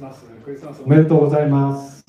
[0.00, 1.20] スマス、クリスマスおめでとう。
[1.26, 2.06] ございます。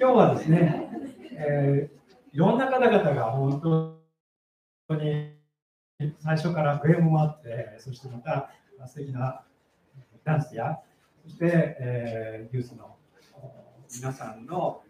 [0.00, 0.88] 今日はですね、
[1.32, 4.00] えー、いろんな方々が本
[4.88, 5.34] 当に
[6.20, 8.50] 最初からゲームもあって、そしてまた
[8.86, 9.42] 素敵な
[10.24, 10.78] ダンスや、
[11.22, 12.96] そして、えー、ユースの
[13.94, 14.80] 皆さんの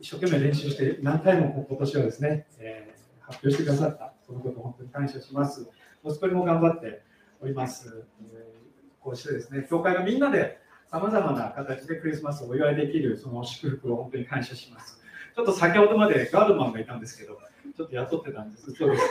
[0.00, 5.68] 一生懸命練習して何回も今年はですね、えー、発表してくださった、そのこと本当に感謝します。
[6.02, 7.02] コスプレも頑張って
[7.40, 8.06] おります。
[8.34, 15.00] えー、こうしてですね、教会がみんなでさまざまな形でクリスマスをお祝いできるその祝福を本当に感謝します。
[15.34, 17.38] ちょっと先ほどまでガードマンがいたんですけど、
[17.76, 18.72] ちょっと雇ってたんです。
[18.72, 19.02] そうです。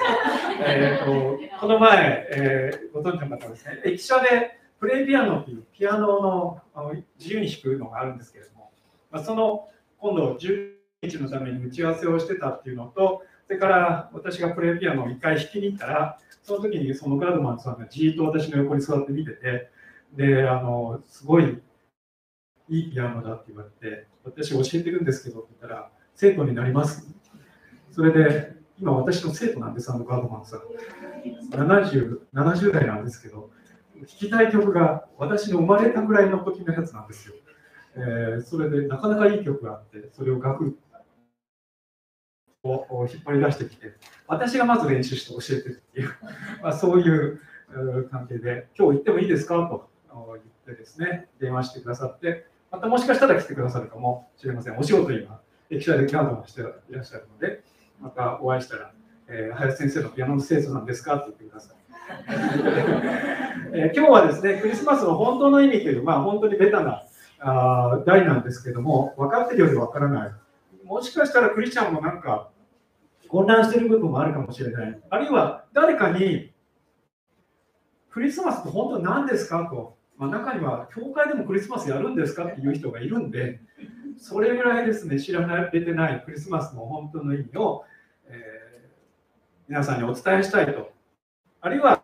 [0.66, 8.72] えと、この前、えー、ご存知の方はですね、駅舎でプレイピアノっていうピアノのあの自由に弾くのがあるんですけれども、
[9.11, 9.67] まあ、その
[9.98, 19.69] 今度10日のために打ち合わせをしてたっていうのと、それから私がプレイピアノを1回弾きに行ったら、その時にそのガードマンさんがじーっと私の横に座って見てて、
[20.16, 21.61] で、あの、すごい
[22.69, 27.08] いいピアノだって言われて、私教えてるんですけどって言ったら、生徒になります？
[27.91, 30.61] それで、今私の生徒なんです、あのガードマンさん。
[31.52, 33.52] 70, 70代なんですけど、
[33.95, 37.36] 弾きたい曲が私の生まれたぐらいの時のやつなんですよ。
[37.95, 40.77] えー、それでなかなかいい曲があって、それを楽
[42.64, 43.94] を引っ張り出してきて、
[44.28, 46.09] 私がまず練習して教えてっていう、
[46.64, 47.39] まあ、そういう
[48.09, 49.55] 関係で、今日行ってもいいですか？
[49.70, 54.78] と言ってですね、電話してくださって、またもしかしたら来てくださるかもしれません。
[54.78, 55.39] お仕事今、
[55.70, 57.64] 駅舎でキャンドルしていらっしゃるので、
[58.00, 58.92] またお会いしたら、
[59.27, 61.16] えー、林先生のピアノの生徒なんですか？
[61.17, 61.77] って言ってください。
[63.75, 67.04] えー、今日はですね、クリスマスの本当の意味という、まあ、本当にベタな
[67.39, 70.32] あ題なんですけども、分かってるより分からない。
[70.86, 72.49] もしかしたらクリスチャンもなんか
[73.33, 75.02] 混乱してる部分もあるかもしれない。
[75.10, 76.54] あるいは誰かに、
[78.11, 79.66] クリスマスって本当に何ですか？
[79.66, 82.45] と、まあ、中には、教会でもクリスマスやるんですか？
[82.45, 83.60] っていう人がいるんで、
[84.20, 87.86] それぐらいですね、知られてないクリスマスの本当の意味を、
[88.27, 88.89] えー、
[89.67, 90.92] 皆さんにお伝えしたいと。
[91.60, 92.04] あるいは、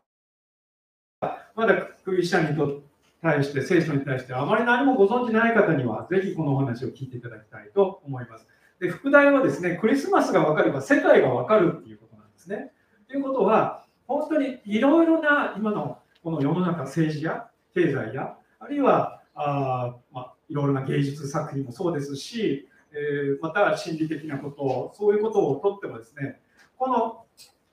[1.53, 2.81] まだクリスチャンにと
[3.22, 8.47] 対して、聖書に対してあまり何もご存じない方には、ぜひこのお話を聞いていただきたいと思います。
[8.79, 12.72] で、副題はですね、クリスマスが分かれば世界が分かるっていうことなんですね。
[13.07, 26.39] ということは、本当にいろいろな今のこの世の中、政治や経済や、あるいはあ、まあ、いろいろな芸術作品もそうですし、えー、また心理的なこと、そういうことをとってもですね、
[26.78, 27.25] この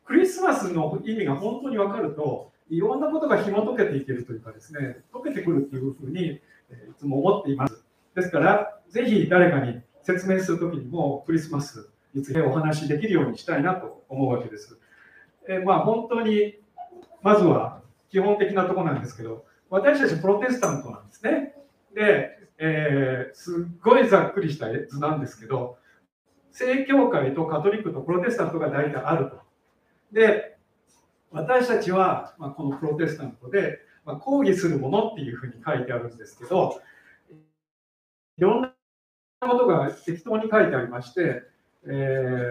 [0.04, 6.40] クリスマスの意味が本当に分かると、いろんなことが紐解けていけるというかですね、解けてくるというふうに、
[6.70, 7.84] えいつも思っています。
[8.14, 14.78] ですから、ぜひ誰かに説明するときにもクリスマスについてお話しできるようにしたいなと思うわけです。
[15.48, 16.54] えまあ、本当に
[17.22, 21.56] まずは基本的なところなんですけど、私たちプロテスタントなんですね。
[21.92, 25.76] で、えー、すっごいざっくりした図なんですけど、
[26.52, 29.40] 正教会とカトリックとプロテスタントが大体あると。
[30.12, 30.56] で、
[31.32, 36.80] 私たちは、まあ、このプロテスタントで、まあ、抗議するものっていうふうに書いてあるんですけど、
[38.38, 38.75] いろんな
[39.46, 41.42] ことが適当に書いてありまして、
[41.86, 42.50] え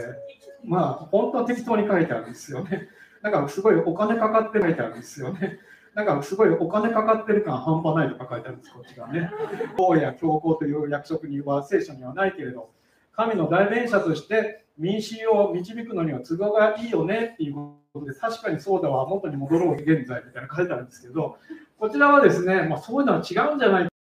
[0.64, 2.90] ー、まあ、本当は適当に書いてあるんですよね。
[3.22, 5.60] なんかすごいお金かかって書いてあるんですよね。
[5.94, 9.32] なんかすごいお金かかってる感半端ないとか書いてあるんです、こっちがね。
[9.80, 12.70] 王や教皇という約束には聖書にはないけれど、
[13.14, 21.38] 神の代弁者として民衆を導くのには都合がいいよねっていうことで、確かにそうだわ、元に戻ろう現在みたいな書いてあるんですけど、
[21.80, 23.95] こちらはですね、まあ、そういうのは違うんじゃないか。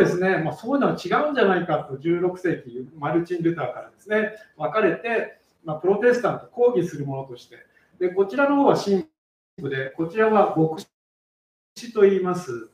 [0.00, 7.56] ですね、まあ、そういうのは違うんじゃないかと16世紀マルチン・ルターからですね分かれて、まあ、プロテスタント抗議するものとして
[7.98, 9.06] でこちらの方は神
[9.58, 10.84] 父でこちらは牧
[11.76, 12.70] 師と言います。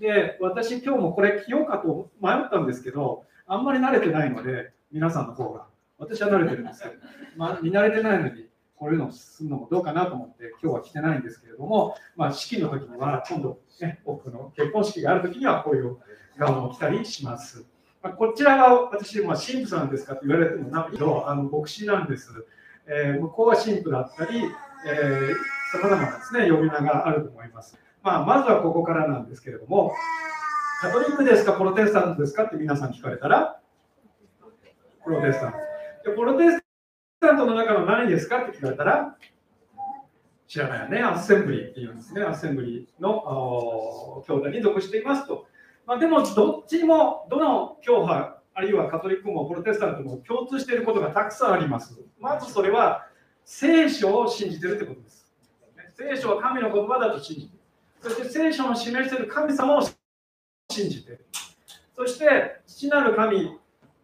[0.00, 5.66] で私今日もこれ着ようかと迷ったんですけどあんまり慣れてないので皆さんの方が
[5.98, 6.94] 私は慣れてるんですけど、
[7.36, 8.47] まあ、見慣れてないのに
[8.78, 15.96] こういうのをするのもどうかなと思って今日は着てないんですけれども、まあ、式の時には今度、ね、僕の結婚式がある時にはこういう
[16.38, 17.64] ガウンを着たりします。
[18.02, 22.30] まあ、こちらが私、まあ、神父さんですかと言われてもないけど、あの牧師なんです。
[22.86, 27.76] えー、向こうは神父だったり、さまざまなですね、呼び名があると思います。
[28.02, 29.92] まあ、まずはここからなんですけれども、
[30.80, 33.60] カトリックですか、プロテスタントですかって皆さん聞かれたら、
[35.04, 35.58] プロテスタント。
[36.10, 36.67] でプロテス
[37.20, 39.16] タントの中の何ですかって聞かれたら、
[40.46, 45.46] 知らないよね、アッセンブリーっていうんですね、アッセンブリーの教団に属していますと
[45.88, 51.98] まあ、でもどっちにもどの教派あるいはカトリックもプロテスタントも共通していることがたくさんあります。
[52.20, 53.06] まずそれは
[53.46, 55.32] 聖書を信じてるってことです。
[55.96, 57.60] 聖書は神の言葉だと信じてる。
[58.02, 61.26] そして聖書の示している神様を信じてる。
[61.96, 63.57] そして父なる神、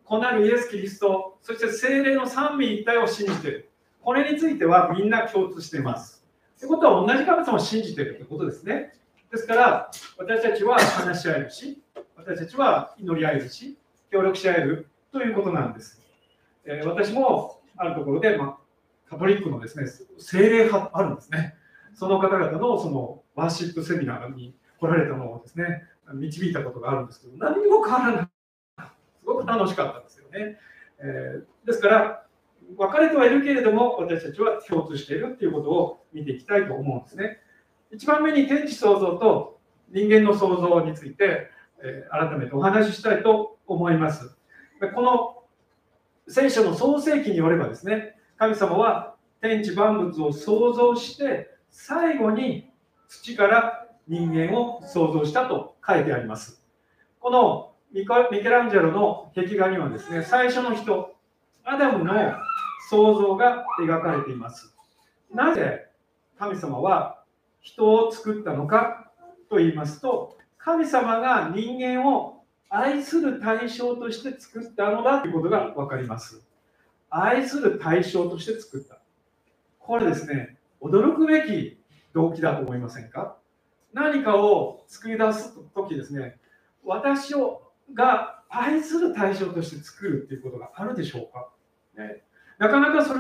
[0.04, 3.70] 子なるイエス・キリスト、そして精霊の三位一体を信じている。
[4.02, 6.24] これについてはみんな共通しています。
[6.58, 8.94] ということは同じ神様を信じているということですね。
[9.30, 11.82] ですから、私たちは話し合えるし、
[12.16, 13.76] 私たちは祈り合えるし、
[14.10, 16.00] 協力し合えるということなんです。
[16.64, 18.56] えー、私もあるところで、まあ、
[19.08, 19.86] カトリックのですね、
[20.18, 21.54] 精霊派あるんですね。
[21.94, 28.33] その方々のそのワーシップセミナーに来られたのをですね、導いたことがあるんですけど、何にも変わらない。
[29.46, 30.58] 楽しかったですよね。
[30.98, 32.26] えー、ですから、
[32.76, 37.38] 分かれてはいるけれども、私たちは共通しているということを見ていきたいと思うんですね。
[37.92, 39.60] 一番目に天地創造と
[39.90, 41.50] 人間の創造について、
[41.82, 44.36] えー、改めてお話ししたいと思います。
[44.94, 45.44] この
[46.26, 52.72] 聖書の創世記によればですね、神様は天地万物を創造して、最後に
[53.08, 56.62] 土から人間を創造したと書いてあります。
[57.20, 61.14] このミケランジェロの壁画にはですね、最初の人、
[61.62, 62.12] アダムの
[62.90, 64.74] 創造が描かれています。
[65.32, 65.86] なぜ
[66.36, 67.22] 神様は
[67.60, 69.12] 人を作ったのか
[69.48, 76.44] と言いますと、神様が人間を愛する対象として作ったのだということが分かります。
[77.10, 78.98] 愛する対象として作った。
[79.78, 81.78] これですね、驚くべき
[82.12, 83.36] 動機だと思いませんか？
[83.92, 86.38] 何かを作り出す時ですね、
[86.84, 87.60] 私を
[87.92, 91.50] が愛する対象として作るっていうことがあるでしょうか、
[91.96, 92.22] ね、
[92.58, 93.14] なかなかそ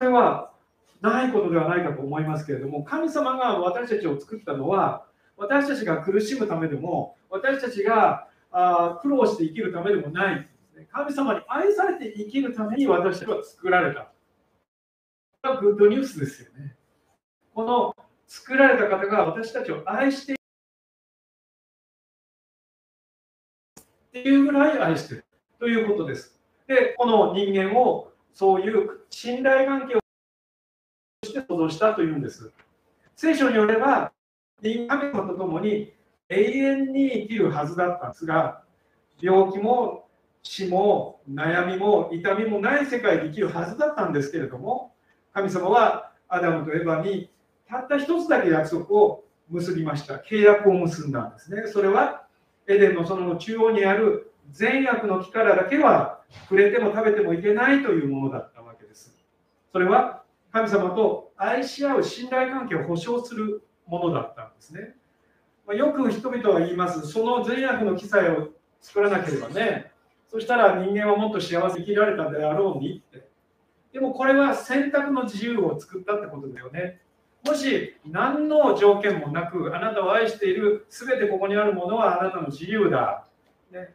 [0.00, 0.52] れは
[1.00, 5.04] ないことではないかと思いますけれども、神様が私たちを作ったのは、
[5.36, 10.42] 私たちが苦しむためでも、私たちがあ苦労して生きるためでもないで
[10.74, 14.12] す、ね、神様に愛されて生きるために私たちは作られた。
[15.60, 16.76] グッドニュースですよね。
[17.52, 17.96] この
[18.28, 20.36] 作られた方が私たちを愛して
[24.12, 25.24] っていうぐらい愛してる
[25.58, 26.38] ということです。
[26.66, 30.00] で、この人間をそういう信頼関係を
[31.24, 32.52] して想像したというんです。
[33.16, 34.12] 聖書によれば、
[34.60, 35.94] 人間神様と共に
[36.28, 38.62] 永遠に生きるはずだったんですが、
[39.18, 40.10] 病気も
[40.42, 44.94] 死も悩みも痛みもない世界で生きるはずだったんですけれども、
[45.32, 47.30] 神様はアダムとエヴァに
[47.66, 50.16] たった一つだけ約束を結びました。
[50.16, 51.66] 契約を結んだんですね。
[51.66, 52.26] それは、
[52.66, 59.16] エデンの園の中央にある善悪の木からだけは触れても食べてもいけないというものだったわけです。
[59.72, 60.22] それは
[60.52, 64.94] 神様と愛し合う信頼関係を保証するものだったんですね。
[65.66, 67.06] まよく人々は言います。
[67.06, 68.50] その善悪の記載を
[68.80, 69.92] 作らなければね、
[70.28, 73.28] そしたら人間はもっと幸せに生きられたであろうにって。
[73.92, 77.00] でもこれは選択の自由を作ったってことだよね。
[77.44, 83.24] もし何の条件もなくあなたを愛している全てここにあるものはあなたの自由だ、
[83.72, 83.94] ね、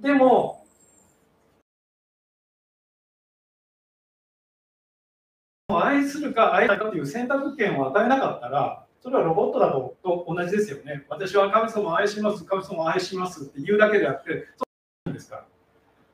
[0.00, 0.64] でも
[5.68, 11.04] 愛するか愛ないかという選択権を与えなかったらそれはロボットだとと同じですよね。
[11.08, 15.44] 私は神様を愛します神様を愛しますって言うだけであってそうなんですか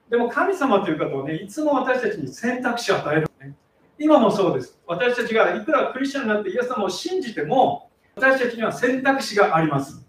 [0.09, 3.55] でも神様という方はねいつも私たちに選択肢を与える、ね、
[3.99, 4.79] 今もそうです。
[4.87, 10.05] 私たちがいくらクリスチャンになってイエス様を信じても、私たちには選択肢があります。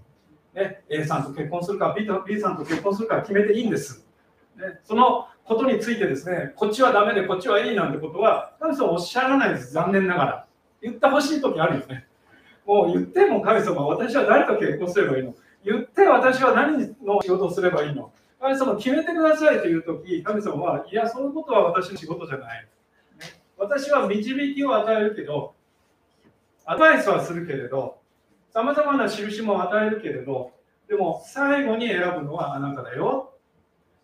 [0.54, 4.06] ね、A さんと結婚するか B, と B さんと結婚するか決めていいんです。
[4.58, 9.72] ね、そのことについてですね、こっちはダメでこっちはいいなんてことは、神様おっしゃらないです。
[9.72, 10.46] 残念ながら。
[10.82, 12.08] 言ってほしい時あるよね。
[12.66, 15.36] もう言っても神様、私は誰と結婚すればいいの？
[15.64, 18.12] 言って私は何の仕事をすればいいの？
[18.42, 22.68] 神様決めてくださいという時、神様は、いや、そういうことは私の仕事じゃない。
[23.58, 25.56] 私は導きを与えるけど、
[26.66, 28.00] アドバイスはするけれど、
[28.52, 30.52] さまざまな印も与えるけれど、
[30.88, 33.34] でも最後に選ぶのはあなただよ。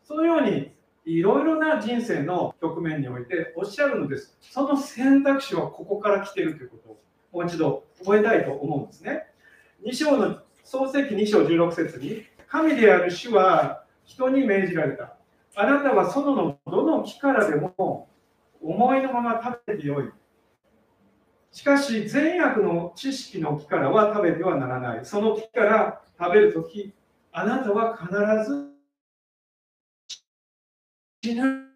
[0.03, 0.73] そのように
[1.05, 4.37] いろいろな人生の局面においておっしゃるのです。
[4.41, 6.99] その選択肢はここから来ているということを
[7.31, 9.23] もう一度覚えたいと思うんですね。
[9.85, 15.15] 2章の創世記2章16節に、神である主は人に命じられた。
[15.55, 18.07] あなたは園のどの木からでも
[18.63, 20.11] 思いのまま食べてよい。
[21.51, 25.05] しかし、善悪の知識の木からは食べてはならない。
[25.05, 26.93] その木から食べるとき、
[27.31, 28.11] あなたは必
[28.49, 28.69] ず
[31.23, 31.69] 死ぬ。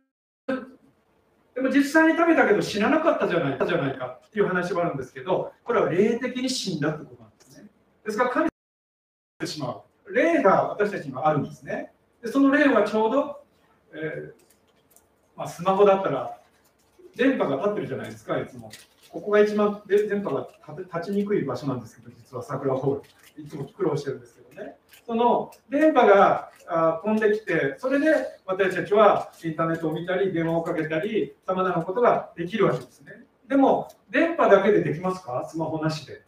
[1.56, 7.67] でも実際に食べたけど死ななかったじゃないかじゃないかっていう話もあるんですけど、これは霊的に死んだってことなんですね。
[8.06, 8.50] ですから神
[9.39, 10.13] てしまう。
[10.13, 11.91] 霊が私たちにはあるんですね。
[12.22, 13.41] でその霊はちょうど、
[13.94, 14.48] えー
[15.36, 16.37] まあ、スマホだったら
[17.18, 18.72] 電波が立ってるじゃないですか、いつも。
[19.10, 20.48] ここが一番電波が
[20.94, 23.44] 立ちにくい場所なんですけど、実は桜ホール。
[23.44, 24.76] いつも苦労してるんですけどね。
[25.06, 26.52] その電波が
[27.04, 28.14] 飛んできて、それで
[28.46, 33.24] 私たちはインターネットを見たり、電話をかけたり、さまざまなことができるわけですね。
[33.48, 35.48] でも、電波だけでできますか？
[35.48, 36.24] スマホなしで。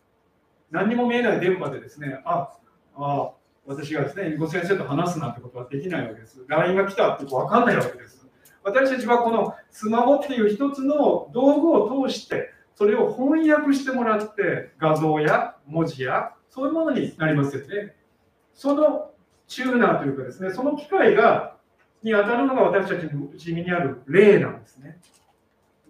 [0.71, 2.51] 何にも見えない電波でですね、あ、
[2.95, 3.31] あ
[3.65, 6.45] 私がですね、ご先生と話すなんてことはできないわけです。
[6.47, 8.28] LINE が来たって分かんないわけです。
[8.63, 17.95] 私たちはこのスマホっていう一つの道具を通して、それを翻訳してもらって、画像や文字や、そういうものになりますよね。
[18.53, 19.11] その
[19.47, 21.55] チューナーというかですね、その機械が
[22.03, 24.99] に当たるのが私たちの内身にある霊なんですね。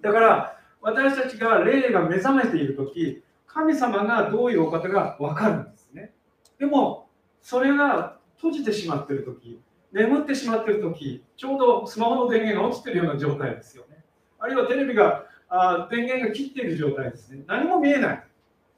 [0.02, 6.14] だから私たちが霊が目覚めているとき、神様がどういうお方が分かるんですね。
[6.58, 7.10] でも、
[7.42, 9.60] それが閉じてしまっているとき、
[9.92, 14.04] 眠ってしまっているとき、ちょうどスマホの電源が落ちているような状態ですよね。
[14.40, 17.44] あるいはテレビがあ電源が切っている状態ですね。
[17.48, 18.24] 何も見えない。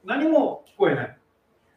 [0.04, 1.18] 何も聞こえない。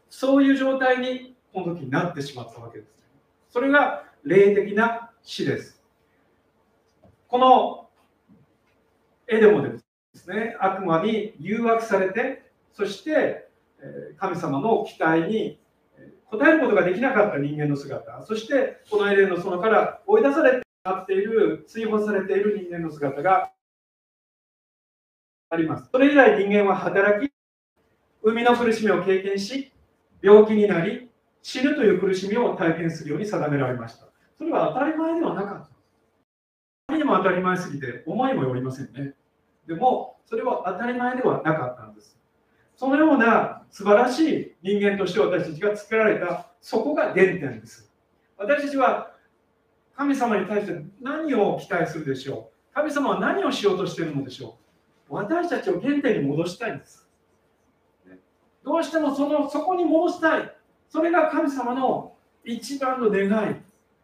[0.10, 3.06] そういう状態にこの時になってしまったわけです。
[3.50, 5.82] それが霊的な死です。
[7.28, 7.90] この
[9.28, 9.78] 絵でもで
[10.14, 13.50] すね、悪魔に誘惑されて、そして
[14.18, 15.60] 神様の期待に
[16.36, 23.52] 応えることができなかった人間の姿、そしてこのエレンの園から追い出されてなっている、追放されている人間の姿が
[25.50, 25.90] あります。
[25.92, 27.32] それ以来人間は働き、
[28.24, 29.72] 生みの苦しみを経験し、
[30.22, 31.10] 病気になり、
[31.42, 34.08] 死ぬという苦しみを体験するように定められました。
[34.38, 35.66] それは当たり前ではなかった。
[35.66, 35.70] あ
[36.90, 39.14] まりにも当たり前すぎて思いもよりませんね。
[39.68, 42.20] でも、それは当たり前ではなかったんです。
[42.76, 47.90] そのような素晴らしい人間として私たちが作られた、そこが原点です。
[48.38, 49.12] 私たちは
[49.96, 52.76] 神様に対して何を期待するでしょう？
[52.76, 54.58] 神様は何をしようとしているのでしょ
[55.10, 55.16] う？
[55.16, 57.08] 私たちを原点に戻したいんです。
[58.64, 60.56] どうしてもそのそこに戻したい。
[60.90, 62.14] それが神様の
[62.44, 63.30] 一番の願い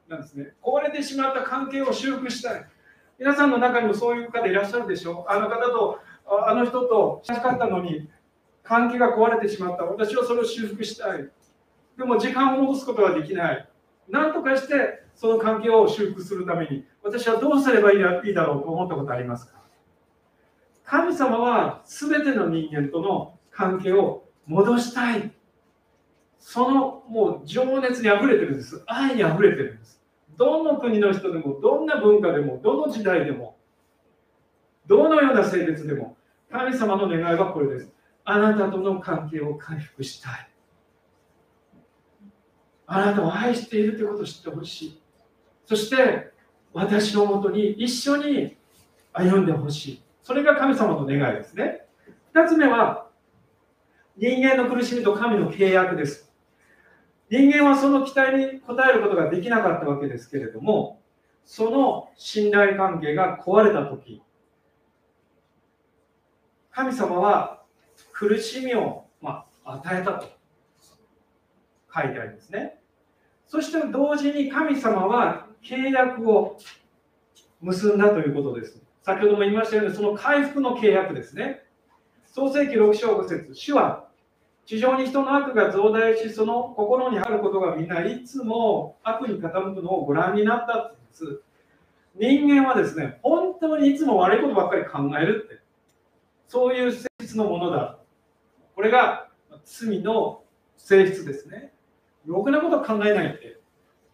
[0.08, 0.54] なんですね。
[0.63, 2.66] 壊れてしまった関係を修復したい。
[3.20, 5.32] 皆さんの中にもそういう方いらっしゃるでしょう？
[5.32, 6.00] あの方と、
[6.48, 8.10] あの人と親しかったのに、
[8.63, 9.84] 関係が壊れてしまった。
[9.84, 11.30] 私はそれを修復したい。
[11.98, 13.68] でも時間を戻すことはできない。
[14.10, 19.62] 何とかしてその関係を修復するために、私はどうすればいいだろうと思ったことありますか？
[20.84, 25.32] 神様は全ての人間との関係を戻したい。
[26.39, 28.84] そのもう情熱にあふれてるんです。
[28.88, 30.01] 愛にあふれてるんです。
[30.38, 33.58] どの国の人でも、どんな文化でも、どの時代でも、
[34.88, 36.18] どのような性別でも、
[36.50, 37.91] 神様の願いはこれです。
[38.24, 40.50] あなたとの関係を回復したい。
[42.86, 45.01] あなたを愛しているということを知ってほしい。
[45.66, 46.32] そして、
[46.74, 48.58] 私のもとに一緒に
[49.13, 50.04] 歩んでほしい。
[50.22, 51.86] それが神様の願いですね。
[52.34, 53.08] 2つ目は、
[54.18, 56.32] 人間の苦しみと神の契約です。
[57.30, 61.01] 人間はその期待に応えることができなかったわけですけれども、
[61.46, 64.22] その信頼関係が壊れたとき、
[66.72, 67.61] 神様は
[68.12, 70.27] 苦しみを、まあ、与えたと
[71.93, 72.79] 書いてありますね。
[73.48, 76.58] そして同時に神様は契約を
[77.62, 78.81] 結んだということです。
[79.03, 81.63] 先ほども言いましたように、その回復の契約ですね。
[82.25, 84.08] 創世紀6章5節主は
[84.65, 91.43] 地上に人の悪が増大し、その心にあることがみんないつも悪に傾くのをご覧になったって言うんです。
[92.15, 95.62] 人間はですね、本当にいつも悪いことばっかり考えるって、
[96.48, 96.91] そういう
[97.38, 97.98] のものだ。
[98.76, 99.28] これが
[99.66, 100.42] 罪の
[100.78, 101.74] 性質ですね。
[102.26, 103.60] ろくなこと考えないって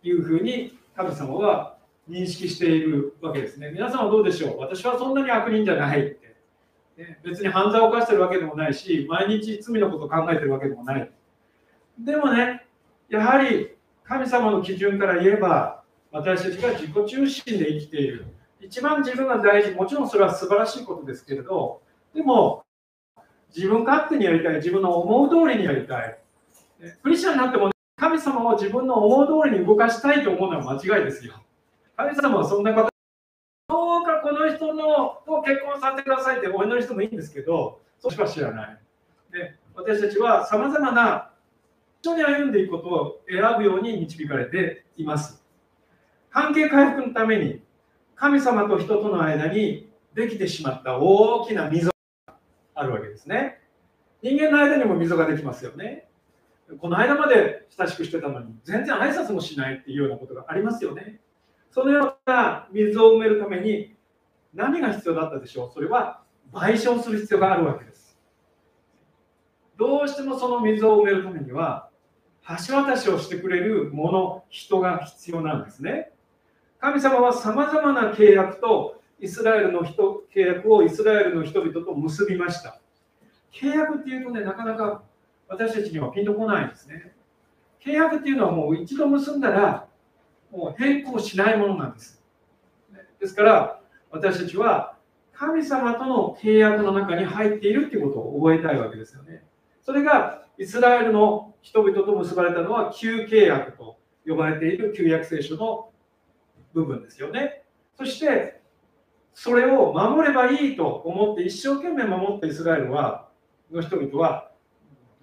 [0.03, 1.77] いうふうに神様は
[2.09, 3.71] 認識しているわけですね。
[3.71, 4.59] 皆さんはどうでしょう？
[4.59, 6.35] 私はそんなに悪人じゃないって。
[6.97, 11.11] ね、別に犯罪を犯してるわけでもないし、毎日罪のことを考えてるわけでもない。
[11.99, 12.65] でもね、
[13.09, 18.25] やはり神様の基準から言えば、私たちが自己中心で生きている。
[18.61, 21.81] 一番自分が大事、もちろんそれは素晴らしいことですけれど、
[22.15, 22.63] でも、
[23.55, 26.17] 自分勝手にやりたい、自分の思う通りにやりたい。
[27.01, 31.33] クリスチャンになっても、神様を自分の思う通りに動かしたいと思うのは間違いですよ。
[31.95, 32.89] 神様はそんな方
[33.69, 38.77] どうかこの人のと結婚させてくださいってお祈りしてもいいんですけど、そうしか知らない。
[39.31, 41.31] で私たちはさまざまな
[42.01, 45.43] 一緒に歩んでいくことを選ぶように導かれています。
[46.29, 47.61] 関係回復のために
[48.15, 51.89] 神様と人との間にできてしまった大きな溝
[52.79, 53.59] あるわけですね。
[54.21, 56.07] 人間の間にも溝ができますよね。
[56.79, 61.19] この間まで親しくしてたのに全然挨拶もしないっていうようなことがありますよね。
[61.71, 63.95] そのような水を埋めるために
[64.53, 65.71] 何が必要だったでしょう？
[65.73, 68.17] それは賠償する必要があるわけです
[69.77, 71.89] どうしてもその溝を埋めるためには
[72.67, 76.11] 橋渡しをしてくれるもの人が必要なんですね
[76.79, 82.79] 神様はさまざまな契約とイスラエルの人契約をイスラエルの人々と結びました。
[83.51, 85.03] 契約っていうとねなかなか
[85.47, 87.13] 私たちにはピンとこないんですね。
[87.83, 89.87] 契約っていうのはもう一度結んだら
[90.51, 92.21] もう変更しないものなんです。
[93.19, 93.81] ですから
[94.11, 94.95] 私たちは
[95.33, 99.43] 神様との契約の中に入っているっていうことを覚えたいわけですよね。
[99.81, 105.89] それがイスラエルの人々と結ばれたのは旧契約と呼ばれている旧約聖書の
[106.73, 107.63] 部分ですよね。
[107.97, 108.61] そして
[109.39, 113.27] それを守ればいいと思って一生懸命守ったイスラエルは
[113.71, 114.49] の人々は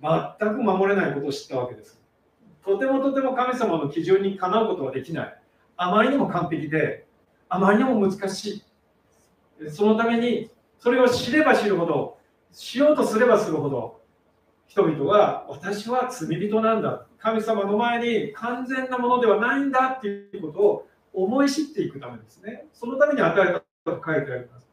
[0.00, 2.00] 全く守れないことを知ったわけです。
[2.64, 5.38] とてもとても神様の基準にかなうことはできない。
[5.76, 7.08] あまりにも完璧で
[7.48, 8.62] あまりにも難し
[9.58, 9.68] い。
[9.68, 12.16] そのためにそれを知れば知るほど
[12.52, 14.00] しようとすればするほど
[14.68, 17.04] 人々は私は罪人なんだ。
[17.18, 22.68] 神様の前に完全なものではないんだっていうことを思い知っていくためですね。
[22.72, 24.66] そのために与えと書いてあります。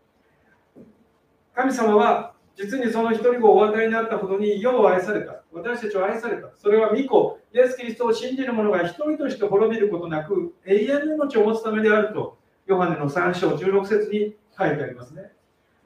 [1.53, 5.44] 神様は実にその一人子をお与えになったほどに世を愛された。
[5.51, 6.50] 私たちを愛された。
[6.58, 7.39] それは御子。
[7.53, 15.34] イエス・キリストを信じる者が一人として滅びることなく永遠の命を持つためであるとヨハネの3章16節に書いてありますね。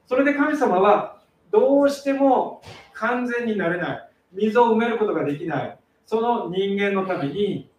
[0.05, 2.62] それで神様はどうしても
[2.94, 4.10] 完全になれない。
[4.34, 5.79] 溝を埋めることができない。
[6.05, 7.72] その人間のために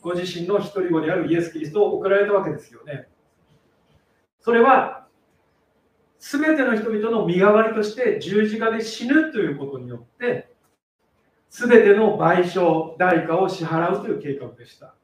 [0.00, 3.08] ご自身の一人子であるイエス・キリストを送られたわけですよね。
[4.44, 5.06] それは
[6.18, 10.54] 全ての人々の身代わりとして十字架で死ぬということによって
[11.48, 14.94] 全ての賠償代価を支払うという計画でした。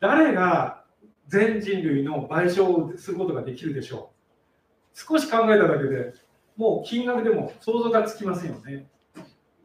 [0.00, 0.84] 誰が
[1.26, 4.98] 全人類の賠償をすることができるでしょう。
[4.98, 6.14] 少し考えただけで
[6.56, 8.88] もう金額でも想像がつきませんよね。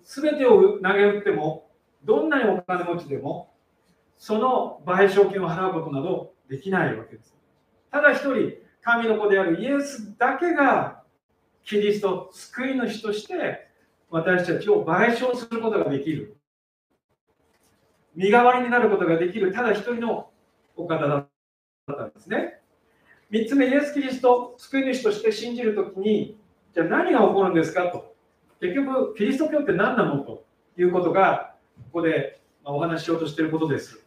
[0.03, 1.69] 全てを投げ打っても
[2.03, 3.53] どんなにお金持ちでも
[4.17, 7.37] その賠償金を払うことなどできないわけです。
[7.89, 11.03] ただ一人神の子であるイエスだけが
[11.63, 13.67] キリスト救い主として
[14.09, 16.37] 私たちを賠償することができる。
[18.15, 20.29] 身代わりになることができるただ一人の
[20.75, 21.27] お方だっ
[21.87, 22.59] たんですね。
[23.31, 26.37] 3つ目イエス・キリスト救い主として信じるときに
[26.73, 28.15] じゃあ何が起こるんですかと。
[28.59, 30.45] 結局キリスト教って何なのと。
[30.77, 31.55] いうことが
[31.91, 34.03] ここでお話ししようとしていることです。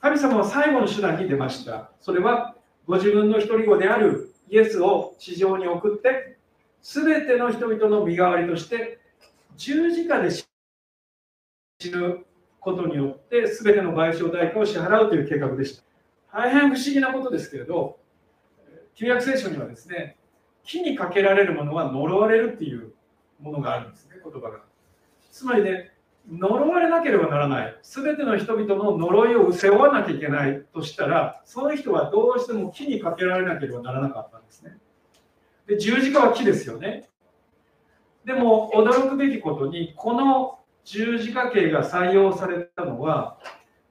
[0.00, 1.90] 神様は最後の手段に出ました。
[2.00, 2.54] それは
[2.88, 6.38] ご自分の一人子であるイエスを地上に送って、
[6.80, 8.98] すべての人々の身代わりとして、
[9.58, 10.46] 十字架で死
[11.90, 12.24] ぬ
[12.58, 15.82] ことによって、すべての賠償代価を支払うという計画でした。
[16.32, 17.98] 大変不思議なことですけれど、
[18.94, 20.16] 旧約聖書にはですね、
[20.64, 22.94] 木にかけられるものは呪われるっていう
[23.38, 24.62] ものがあるんですね、言葉が。
[25.30, 25.92] つまりね、
[26.30, 27.76] 呪われなければならない。
[27.82, 30.62] 全ての人々の呪いを背負わなきゃいけない。
[30.74, 34.76] としたらその人はどうしても木にかけられなければならなかったんですね。
[35.66, 37.08] で十字架は木ですよね。
[38.24, 43.38] でも驚くべきことにこの十字架刑が採用されたのは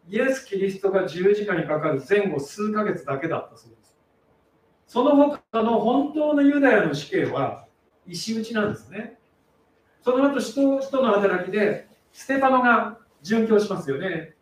[0.07, 3.97] イエス・キリストが十字架にかかる前後数ヶ月だけだったそうです。
[4.87, 7.65] その他の本当のユダヤの死刑は
[8.05, 9.17] 石打ちなんですね。
[10.01, 14.35] その後人の働きでステパノが殉教しますよね。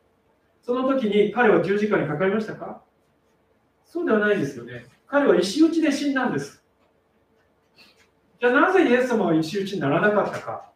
[0.61, 2.81] その時に彼は十字架にかかりましたか？
[3.85, 4.85] そうではないですよね。
[5.07, 6.63] 彼は石打ちで死んだんです。
[8.39, 10.71] じゃあなぜイエス様は石打ちにならなかったか？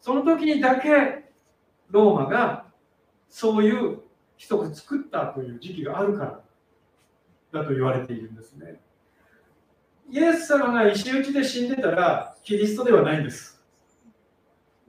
[0.00, 1.30] その時にだけ
[1.90, 2.66] ローマが
[3.28, 4.00] そういう
[4.38, 6.40] 規則を作ったという時期があるから
[7.52, 8.80] だと言われているんですね。
[10.10, 13.59] イエス様が石打ちで死んでたらキリストではないんです。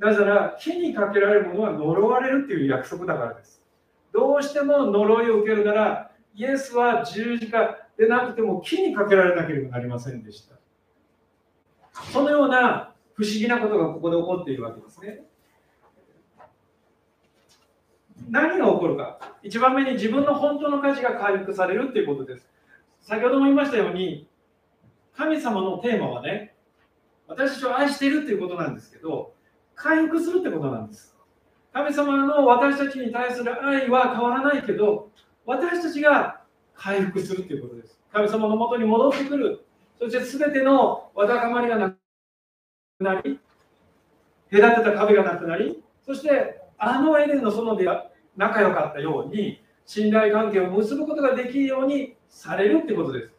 [0.01, 3.61] なぜなら火にかけられるものは呪われるっていう約束だからです。
[4.11, 10.55] どうしても呪いを受けるなら、イエスは十字架でなくても木にかけられなければなりませんでした。
[12.11, 15.23] そのような不思議なことがここで起こっているわけですね。
[18.27, 19.19] 何が起こるか。
[19.43, 22.49] 一番目に自分の本当の価値が回復されるっていうことです。
[23.01, 24.27] 先ほども言いましたように、
[25.15, 26.55] 神様のテーマはね、
[27.27, 29.35] 私たちを愛しているっていうことなんですけど、
[29.81, 31.15] 回復するってことなんです。
[31.73, 35.09] 神様の私たちに対する愛は変わらないけど、
[35.43, 36.41] 私たちが
[36.75, 37.99] 回復するということです。
[38.13, 39.65] 神様のもとに戻ってくる。
[39.97, 41.97] そして全てのわだかまりがなく
[42.99, 43.39] なり、
[44.51, 47.87] 隔てた壁がなくなり、そしてあのエデンの園で
[48.37, 53.33] 仲良かったように、信頼関係を結ぶことができるようにされるってことです。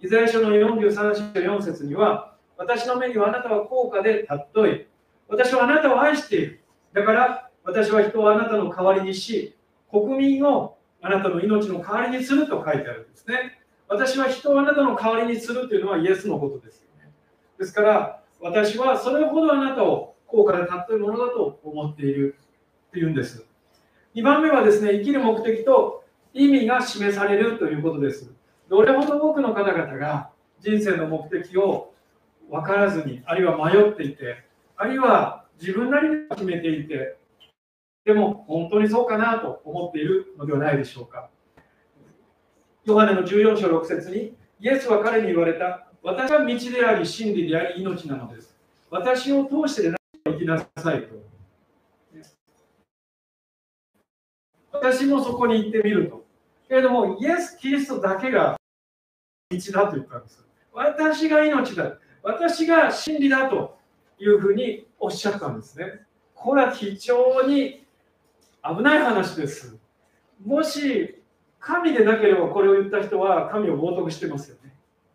[0.00, 4.86] イザヤ書の43章4節には、私の目にはあなたは高価で尊い。
[5.28, 6.60] 私はあなたを愛している。
[6.92, 9.56] だから私は人をあなたの代わりにし、
[9.90, 13.60] 国民をあなたの命の代わりにすると書いてあるんですね。
[13.88, 17.10] 私は人をあなたの代わりにするというのはイエスのことですよね。
[17.58, 22.36] ですから、私はそれほどあなたを高価で尊いものだと思っている
[22.92, 23.46] というんです。
[24.14, 28.30] 2番目はですね、生きる目的と意味が示されるということです。
[28.68, 31.92] どれほど多くの方々が人生の目的を
[32.50, 34.43] 分からずに、あるいは迷っていて、
[34.76, 37.16] あるいは自分なりに決めていて、
[38.04, 41.30] でも本当にそうかなと思っているのではないでしょうか。
[42.84, 48.54] ヨハネの14章6節に、イエスは彼に言われた、私は道であり、真理であり、命なのです。
[48.90, 51.14] 私を通してで生きなさいと。
[54.70, 56.24] 私もそこに行ってみると。
[56.68, 58.56] けれども、イエス・キリストだけが
[59.50, 60.44] 道だと言ったんです。
[60.72, 61.96] 私が命だ。
[62.22, 63.78] 私が真理だと
[64.18, 66.00] いうふうにおっしゃったんですね。
[66.34, 67.86] これは非常に
[68.62, 69.76] 危ない話です。
[70.44, 71.22] もし
[71.58, 74.74] 神でなければこれを言った人は神を冒涜してますよね。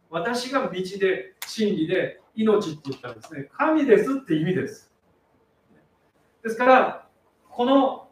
[0.09, 3.49] 私が道で真理で命って言ったんですね。
[3.53, 4.91] 神ですって意味です。
[6.43, 7.07] ですから、
[7.49, 8.07] この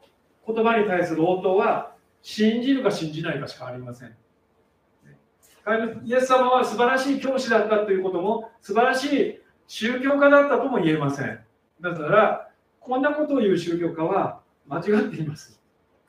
[0.46, 4.16] 言葉に対する応答は信じるか信じないかしかありません。
[6.06, 11.40] イエス様は素晴らしい教師だったということも素晴らしい宗教家だったとも言えません。
[11.82, 12.50] だから
[12.80, 15.60] こんなことを言う宗教家は間違っています。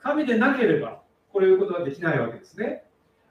[0.01, 2.83] 神でなければこれを言うことはできないわけですね。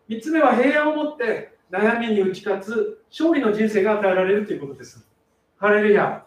[0.08, 5.06] 3つ目は平安を持って悩みに打ち勝つ勝利の人生が与えられるということです。
[5.58, 6.24] ハレルヤ。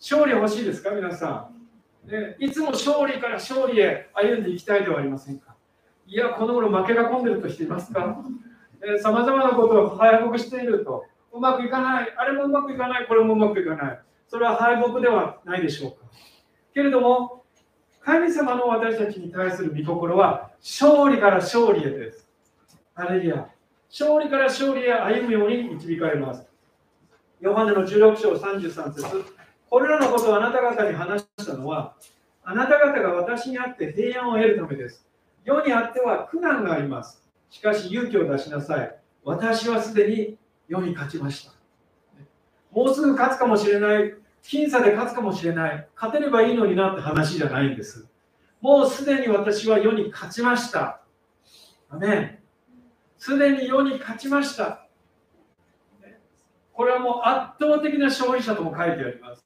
[0.00, 0.90] 勝利欲しいですか？
[0.90, 1.50] 皆さ
[2.06, 2.36] ん、ね。
[2.38, 5.54] いつも勝利から勝利へ歩んでいきたいではありませんか？
[6.06, 8.18] いや、この頃負けが込んでるとしていますか？
[9.02, 11.04] さまざまなことを敗北していると。
[11.32, 12.14] うまくいかない。
[12.16, 13.06] あれもうまくいかない。
[13.06, 14.00] これもうまくいかない。
[14.28, 15.96] それは敗北ではないでしょうか。
[16.74, 17.44] けれども、
[18.00, 22.28] 神様の私たちに対する御心は勝利から勝利へです。
[22.94, 23.48] ハレルヤ。
[23.90, 26.46] 勝利から勝利へ歩むように導かれます。
[27.40, 29.24] ヨハネの16章33節
[29.68, 31.94] これらのことをあなた方に話したのは、
[32.42, 35.06] あなた方が私にあって平安を得るためです。
[35.44, 37.22] 世にあっては苦難があります。
[37.50, 38.96] しかし勇気を出しなさい。
[39.24, 40.38] 私はすでに
[40.70, 41.52] 世に勝ちました。
[42.70, 44.14] もうすぐ勝つかもしれない。
[44.44, 45.88] 僅差で勝つかもしれない。
[45.96, 48.06] 勝てればいいのになって話じゃないんです。
[48.60, 51.02] もうすでに私は世に勝ちました。
[51.88, 52.40] アメ。
[53.18, 54.86] すでに世に勝ちました。
[56.72, 59.44] これはもう圧倒的な勝利者とも書いてあります。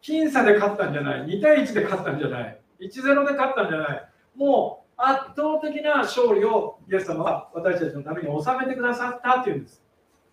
[0.00, 9.82] 僅差で勝ったんじゃない、2対1で勝ったんじゃない、1-0で勝ったんじゃない、もう圧倒的な勝利をイエス様は私たちのために収めてくださったというんです。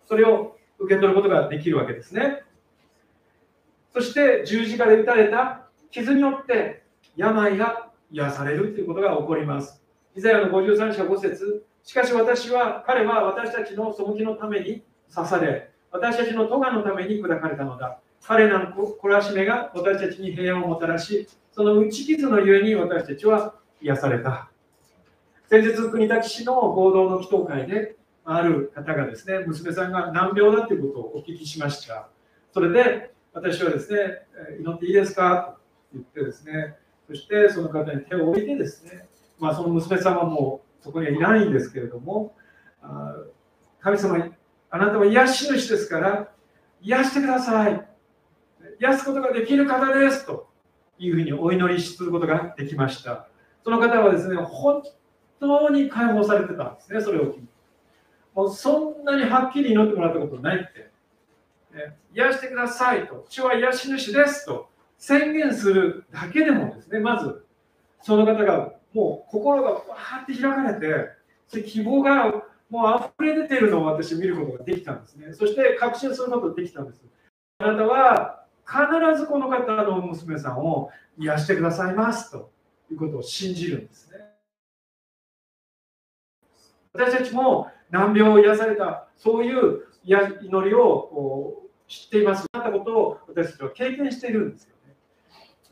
[0.04, 2.42] それを受け取ることができるわけですね。
[3.94, 6.82] そして十字架で打たれた傷によって
[7.16, 9.80] 病が癒されるということが起こります。
[10.16, 14.82] イザヤの53章5節しかし私は、彼は私たちの背きのために
[15.14, 18.00] 刺され、私たちの咎のために砕かれたのだ。
[18.24, 24.50] 彼らの懲らしめが私たちに平安をもたらし、その打ち傷のゆえに私たちは癒された。
[25.48, 32.08] 先日、国立市の合同の祈祷会で、ある方がですね、娘さんが難病だということをお聞きしました。
[32.52, 34.26] それで、私はですね、
[34.58, 35.56] 祈っていいですか？
[35.92, 36.74] と言ってですね、
[37.06, 39.06] そしてその方に手を置いてですね、
[39.38, 42.34] まあ、その娘さんはもうそこにはいないんですけれども、
[42.82, 43.14] あ
[43.80, 44.28] 神様、
[44.70, 46.32] あなたは癒し主ですから、
[46.82, 47.86] 癒してください。
[48.80, 50.48] 癒すことができる方ですと
[50.98, 53.28] いうふうにお祈りすることができました。
[53.62, 54.82] その方はですね、本
[55.40, 57.40] 当に解放されてたんですね、それを聞いて。
[58.34, 60.90] もうそんなにはっきり祈ってもらったことないって。
[61.74, 64.68] ね、癒してくださいと、主は癒し主ですと
[64.98, 67.44] 宣言するだけでもですね、まず
[68.02, 71.10] その方がもう心がわーって開かれて、
[71.48, 75.32] そ希望がもう溢れ出ているのを私見ることができたんですね。
[75.32, 77.04] そして確信することができたんです。
[77.58, 82.50] あなたは必ずこの方の娘さんを癒してくださいますと
[82.90, 84.25] いうことを信じるんですね。
[86.96, 92.46] 私たちも難病を癒された、そういう祈りを知っています。
[92.54, 94.94] なったことを私たちは経験しているんですよね。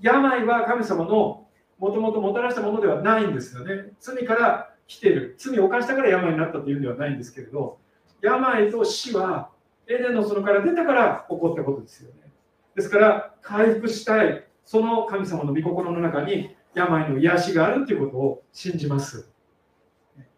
[0.01, 1.47] 病は神様の
[1.79, 3.93] もともともたらしたものではないんですよね。
[4.01, 5.35] 罪から来ている。
[5.39, 7.79] 罪を犯したから病になったというんではないんですけれど、
[8.21, 9.51] 病と死は
[9.87, 12.31] エデンの園から出たから起こったことですよね。
[12.75, 19.31] ですから、回復したい、その神様の御心の中に病の癒しがあるということを信じます。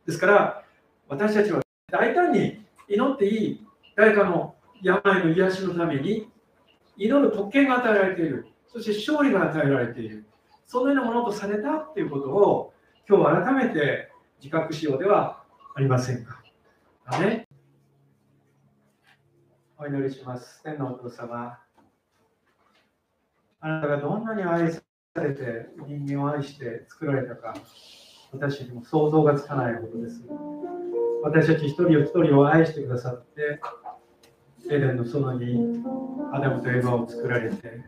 [0.06, 0.64] ですから、
[1.08, 6.28] 私たちは大胆に祈っていい誰かの病の癒しのために
[6.96, 10.26] 祈る特権が与えられているそして勝利が与えられている
[10.66, 12.74] そのようなものとされたということを
[13.08, 14.10] 今日改めて
[14.42, 15.42] 自覚しようでは
[15.74, 16.42] ありませんか。
[17.20, 17.46] ね、
[19.78, 20.60] お祈りします。
[20.64, 21.58] 天のお父様。
[23.60, 24.82] あなたがどんなに愛さ
[25.16, 27.54] れて人間を愛して作られたか、
[28.32, 30.22] 私にも想像がつかないことです。
[31.26, 33.60] 私たち一人一人を愛してくださって、
[34.70, 35.82] エデンの園に
[36.32, 37.80] アダムとエヴァを作られて、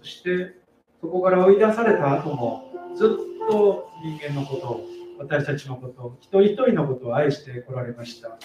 [0.00, 0.56] そして
[1.02, 3.08] そこから追い出された後もずっ
[3.50, 4.86] と人間のことを
[5.18, 8.38] 私たちのことを一人一人のことを愛してこられました。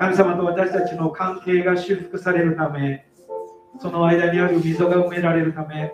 [0.00, 3.06] 神様と私たちの関係が修復されるため
[3.78, 5.92] その間にある溝が埋められるため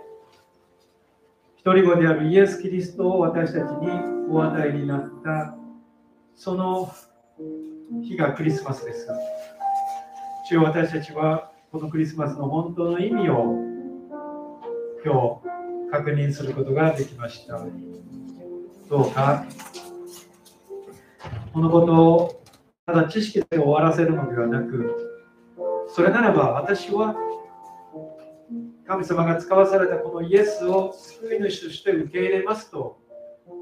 [1.58, 3.88] 一人子であるイエス・キリストを私たちに
[4.30, 5.56] お与えになった
[6.34, 6.94] その
[8.02, 9.08] 日がクリスマスです。
[10.48, 13.62] 主よ私たちはこのクリスマスの本当の意味を
[15.04, 17.60] 今日確認することができました。
[18.88, 19.44] どうか、
[21.52, 22.42] このことを
[22.86, 24.96] ただ知識で終わらせるのではなく、
[25.88, 27.16] それならば私は
[28.86, 32.98] 神様が使わされたこのイエスを救い主として受け入れますと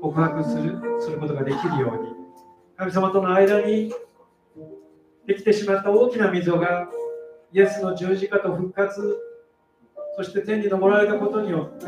[0.03, 2.14] 告白するすることができるように、
[2.77, 3.93] 神様との間に
[5.27, 6.89] できてしまった大きな溝が
[7.53, 9.17] イエスの十字架と復活
[10.17, 11.87] そして天に昇られたことによって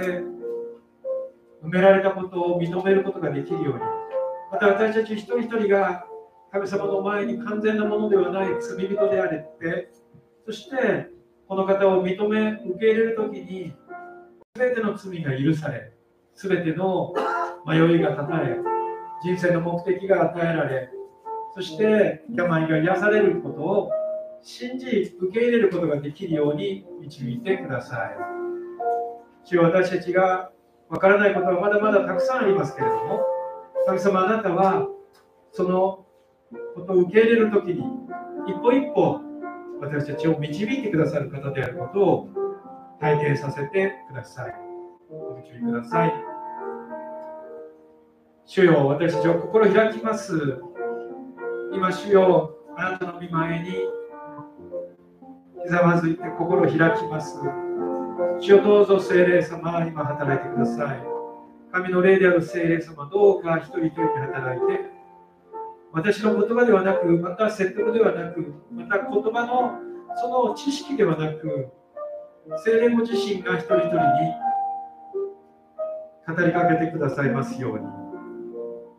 [1.62, 3.80] 埋められたことを認めることができるように。
[4.50, 6.06] また私たち一人一人が
[6.52, 9.90] 神様の前に完全なものではない罪人であれって
[10.46, 11.10] そして
[11.48, 13.74] この方を認め受け入れる時に
[14.54, 15.92] 全ての罪が許され
[16.34, 17.12] 全ての
[17.66, 18.75] 迷いが断たれ
[19.26, 20.88] 人生の目的が与えられ
[21.56, 23.90] そして病が癒されることを
[24.40, 28.16] 信じ受け入れることができるように導いてください。
[29.44, 30.52] 主私たちが
[30.88, 33.20] わからないことはまだまだたくさんありますけれども、
[33.86, 34.86] 神様あなたは
[35.50, 36.06] その
[36.76, 37.82] ことを受け入れるときに
[38.46, 39.20] 一歩一歩
[39.80, 42.28] 私たちを導いてくださる方であることを
[43.00, 44.54] 体験させてください。
[45.10, 46.25] お導きください。
[48.48, 50.62] 主よ、私たちは心を開きます。
[51.72, 53.70] 今、主よ、あなたの御前に
[55.64, 57.40] ひざまずいて心を開きます。
[58.38, 61.02] 主をどうぞ聖霊様、今働いてください。
[61.72, 64.92] 神の霊である聖霊様、どうか一人一人に働いて、
[65.92, 69.80] 私の言葉ではなく、また説得ではなく、また言葉の
[70.14, 71.72] その知識ではなく、
[72.64, 74.02] 聖霊ご自身が一人一人に
[76.28, 78.05] 語りかけてくださいますように、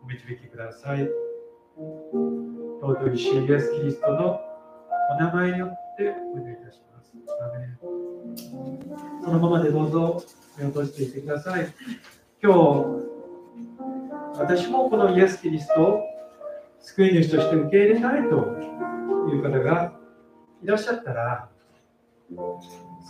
[0.08, 1.06] お導きください。
[2.80, 4.40] 尊い主イエス・キリストの
[5.10, 7.12] お名前によってお願いいたします。
[9.22, 10.22] そのままでどうぞ
[10.56, 11.68] 目を閉じていてください。
[12.42, 12.58] 今日、
[14.38, 16.00] 私もこのイエス・キリストを
[16.80, 18.36] 救い主として受け入れたいと
[19.30, 19.92] いう方が
[20.62, 21.50] いらっしゃったら、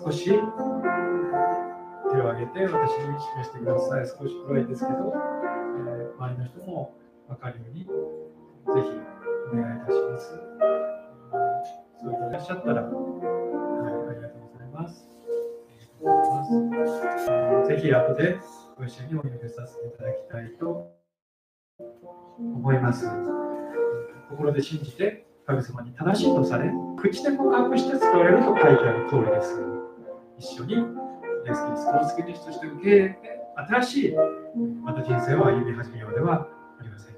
[0.05, 0.43] 少し手を
[2.31, 4.07] 挙げて私に示してください。
[4.09, 5.15] 少し暗いですけど、
[6.19, 6.97] 周りの人も
[7.29, 7.91] 分かるように、ぜひ
[9.53, 10.35] お願いいたします。
[12.01, 15.09] そういらっしゃったら、はい、ありがとうございます。
[17.69, 18.37] ぜひ後で
[18.77, 20.91] ご一緒にお祈りさせていただきたいと
[22.39, 23.09] 思います。
[24.29, 29.63] 心で信じて神様に正しいとされ、口で告白して使われると書いてある通りです。
[30.37, 30.79] 一緒にイ
[31.49, 34.15] エス・キリストを救い主として受け入れて、新しい
[34.85, 36.47] また人生を歩み始めようでは
[36.79, 37.18] ありません。